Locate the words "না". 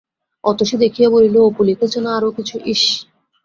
2.01-2.11